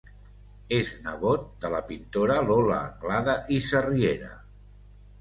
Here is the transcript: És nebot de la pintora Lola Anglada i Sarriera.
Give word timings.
És 0.77 0.93
nebot 1.07 1.43
de 1.65 1.71
la 1.75 1.83
pintora 1.91 2.39
Lola 2.49 2.81
Anglada 2.89 3.39
i 3.59 3.63
Sarriera. 3.71 4.37